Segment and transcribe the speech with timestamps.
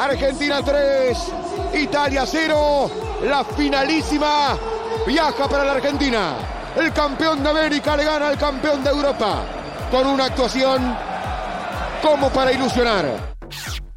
[0.00, 1.18] Argentina 3,
[1.74, 2.90] Italia 0,
[3.24, 4.56] la finalísima
[5.06, 6.36] viaja para la Argentina.
[6.74, 9.42] El campeón de América le gana al campeón de Europa
[9.90, 10.96] con una actuación
[12.02, 13.29] como para ilusionar.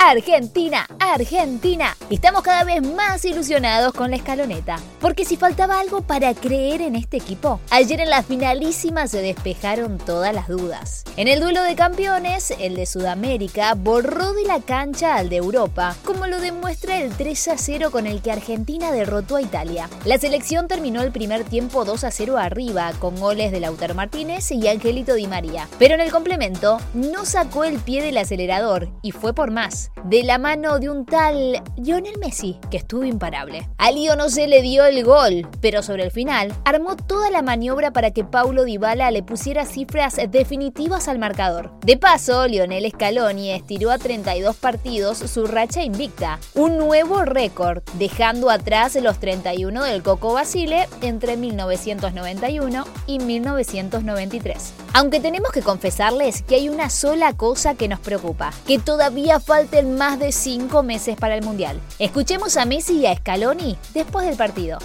[0.06, 1.96] Argentina, Argentina.
[2.10, 4.78] Estamos cada vez más ilusionados con la escaloneta.
[5.00, 9.98] Porque si faltaba algo para creer en este equipo, ayer en la finalísima se despejaron
[9.98, 11.06] todas las dudas.
[11.16, 15.96] En el duelo de campeones, el de Sudamérica borró de la cancha al de Europa,
[16.04, 19.90] como lo demuestra el 3 a 0 con el que Argentina derrotó a Italia.
[20.04, 24.52] La selección terminó el primer tiempo 2 a 0 arriba, con goles de Lautaro Martínez
[24.52, 25.68] y Angelito Di María.
[25.80, 30.24] Pero en el complemento, no sacó el pie del acelerador y fue por más de
[30.24, 33.70] la mano de un tal Lionel Messi, que estuvo imparable.
[33.78, 37.42] A Lío no se le dio el gol, pero sobre el final armó toda la
[37.42, 41.72] maniobra para que Paulo Dybala le pusiera cifras definitivas al marcador.
[41.82, 48.50] De paso, Lionel Scaloni estiró a 32 partidos su racha invicta, un nuevo récord, dejando
[48.50, 54.74] atrás los 31 del Coco Basile entre 1991 y 1993.
[54.94, 59.40] Aunque tenemos que confesarles que hay una sola cosa que nos preocupa, que todavía
[59.86, 61.80] más de 5 meses para el Mundial.
[62.00, 64.80] Escuchemos a Messi y a Scaloni después del partido.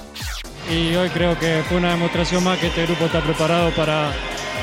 [0.71, 4.13] Y hoy creo que fue una demostración más que este grupo está preparado para,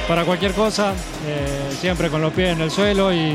[0.08, 0.94] para cualquier cosa,
[1.26, 3.32] eh, siempre con los pies en el suelo y,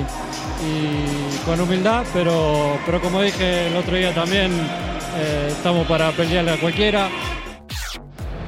[0.62, 4.52] y, con humildad, pero, pero como dije el otro día también,
[5.16, 7.08] eh, estamos para pelearle a cualquiera.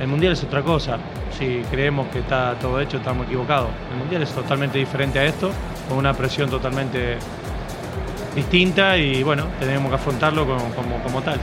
[0.00, 0.98] El Mundial es otra cosa,
[1.36, 3.70] si creemos que está todo hecho estamos equivocados.
[3.91, 5.51] El Mundial es totalmente diferente a esto,
[5.89, 7.18] con una presión totalmente
[8.35, 11.41] distinta y bueno, tenemos que afrontarlo como, como, como tal.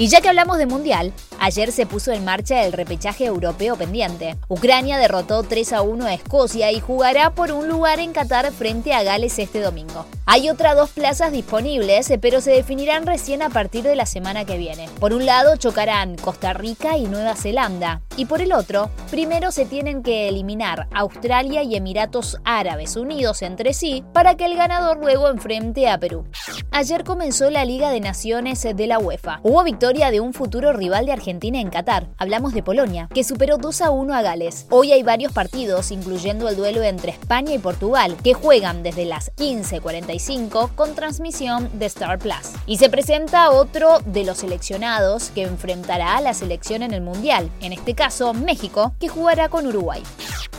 [0.00, 4.34] Y ya que hablamos de Mundial, ayer se puso en marcha el repechaje europeo pendiente.
[4.48, 8.94] Ucrania derrotó 3 a 1 a Escocia y jugará por un lugar en Qatar frente
[8.94, 10.06] a Gales este domingo.
[10.24, 14.56] Hay otras dos plazas disponibles, pero se definirán recién a partir de la semana que
[14.56, 14.88] viene.
[15.00, 19.66] Por un lado chocarán Costa Rica y Nueva Zelanda, y por el otro, primero se
[19.66, 25.28] tienen que eliminar Australia y Emiratos Árabes Unidos entre sí para que el ganador luego
[25.28, 26.24] enfrente a Perú.
[26.72, 29.40] Ayer comenzó la Liga de Naciones de la UEFA.
[29.42, 32.06] Hubo victoria de un futuro rival de Argentina en Qatar.
[32.16, 34.66] Hablamos de Polonia, que superó 2 a 1 a Gales.
[34.70, 39.34] Hoy hay varios partidos, incluyendo el duelo entre España y Portugal, que juegan desde las
[39.34, 42.52] 15.45 con transmisión de Star Plus.
[42.66, 47.50] Y se presenta otro de los seleccionados que enfrentará a la selección en el Mundial,
[47.60, 50.02] en este caso México, que jugará con Uruguay.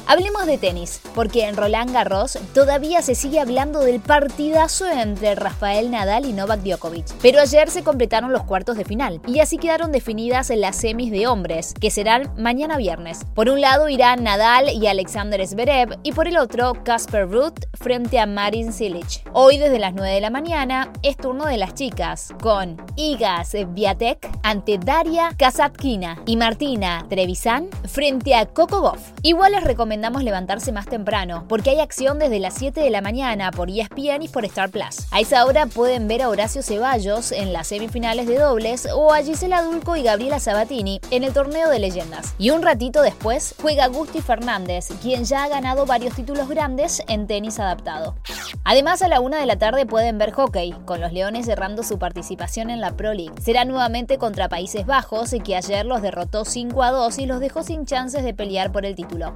[0.07, 5.89] Hablemos de tenis, porque en Roland Garros todavía se sigue hablando del partidazo entre Rafael
[5.91, 7.05] Nadal y Novak Djokovic.
[7.21, 11.27] Pero ayer se completaron los cuartos de final y así quedaron definidas las semis de
[11.27, 13.19] hombres, que serán mañana viernes.
[13.35, 18.19] Por un lado irán Nadal y Alexander Zverev y por el otro Casper Ruth frente
[18.19, 19.23] a Marin Cilic.
[19.33, 24.27] Hoy desde las 9 de la mañana es turno de las chicas, con Igas Viatek
[24.43, 28.97] ante Daria Kasatkina y Martina Trevisan frente a Coco.
[29.21, 33.01] Igual les recomendamos recomendamos levantarse más temprano, porque hay acción desde las 7 de la
[33.01, 35.05] mañana por ESPN y por Star Plus.
[35.11, 39.21] A esa hora pueden ver a Horacio Ceballos en las semifinales de dobles o a
[39.21, 42.35] Gisela Dulco y Gabriela Sabatini en el torneo de leyendas.
[42.37, 47.27] Y un ratito después juega Gusti Fernández, quien ya ha ganado varios títulos grandes en
[47.27, 48.15] tenis adaptado.
[48.63, 51.99] Además, a la una de la tarde pueden ver hockey, con los Leones cerrando su
[51.99, 53.41] participación en la Pro League.
[53.41, 57.61] Será nuevamente contra Países Bajos, que ayer los derrotó 5 a 2 y los dejó
[57.61, 59.35] sin chances de pelear por el título.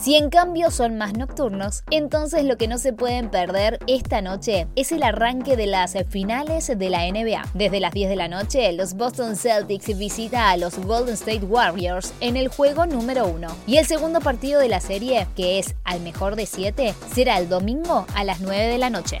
[0.00, 4.66] Si en cambio son más nocturnos, entonces lo que no se pueden perder esta noche
[4.74, 7.42] es el arranque de las finales de la NBA.
[7.52, 12.14] Desde las 10 de la noche, los Boston Celtics visita a los Golden State Warriors
[12.20, 13.46] en el juego número 1.
[13.66, 17.50] Y el segundo partido de la serie, que es al mejor de 7, será el
[17.50, 19.20] domingo a las 9 de la noche.